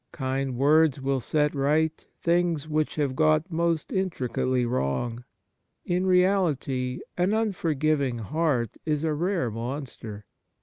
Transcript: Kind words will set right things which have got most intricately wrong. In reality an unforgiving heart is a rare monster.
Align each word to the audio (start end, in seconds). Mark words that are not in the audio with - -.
Kind 0.13 0.57
words 0.57 0.99
will 0.99 1.19
set 1.19 1.53
right 1.53 1.93
things 2.23 2.67
which 2.67 2.95
have 2.95 3.15
got 3.15 3.51
most 3.51 3.91
intricately 3.93 4.65
wrong. 4.65 5.25
In 5.85 6.07
reality 6.07 7.01
an 7.19 7.35
unforgiving 7.35 8.17
heart 8.17 8.77
is 8.83 9.03
a 9.03 9.13
rare 9.13 9.51
monster. 9.51 10.25